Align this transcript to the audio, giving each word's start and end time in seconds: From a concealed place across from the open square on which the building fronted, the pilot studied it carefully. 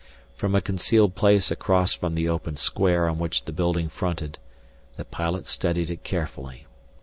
From 0.33 0.55
a 0.55 0.61
concealed 0.63 1.13
place 1.13 1.51
across 1.51 1.93
from 1.93 2.15
the 2.15 2.27
open 2.27 2.55
square 2.57 3.07
on 3.07 3.19
which 3.19 3.45
the 3.45 3.51
building 3.51 3.87
fronted, 3.87 4.39
the 4.97 5.05
pilot 5.05 5.45
studied 5.45 5.91
it 5.91 6.03
carefully. 6.03 6.65